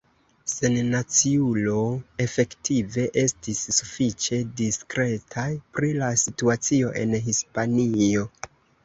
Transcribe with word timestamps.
Sennaciulo 0.51 1.75
efektive 2.23 3.03
estis 3.23 3.61
sufiĉe 3.81 4.39
diskreta 4.63 5.45
pri 5.77 5.91
la 5.99 6.09
situacio 6.23 6.91
en 7.03 7.15
Hispanio. 7.29 8.25